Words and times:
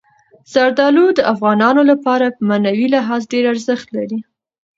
زردالو 0.53 1.05
د 1.17 1.19
افغانانو 1.33 1.81
لپاره 1.91 2.25
په 2.35 2.41
معنوي 2.49 2.87
لحاظ 2.95 3.21
ډېر 3.33 3.43
ارزښت 3.53 3.87
لري. 3.97 4.19